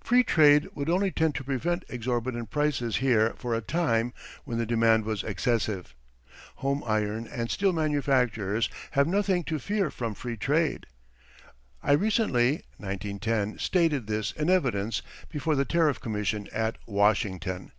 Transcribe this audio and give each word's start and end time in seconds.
Free 0.00 0.24
trade 0.24 0.70
would 0.74 0.88
only 0.88 1.10
tend 1.10 1.34
to 1.34 1.44
prevent 1.44 1.84
exorbitant 1.90 2.48
prices 2.50 2.96
here 2.96 3.34
for 3.36 3.54
a 3.54 3.60
time 3.60 4.14
when 4.44 4.56
the 4.56 4.64
demand 4.64 5.04
was 5.04 5.22
excessive. 5.22 5.94
Home 6.64 6.82
iron 6.86 7.26
and 7.30 7.50
steel 7.50 7.74
manufacturers 7.74 8.70
have 8.92 9.06
nothing 9.06 9.44
to 9.44 9.58
fear 9.58 9.90
from 9.90 10.14
free 10.14 10.38
trade. 10.38 10.86
[I 11.82 11.92
recently 11.92 12.64
(1910) 12.78 13.58
stated 13.58 14.06
this 14.06 14.32
in 14.32 14.48
evidence 14.48 15.02
before 15.28 15.54
the 15.56 15.66
Tariff 15.66 16.00
Commission 16.00 16.48
at 16.54 16.78
Washington. 16.86 17.72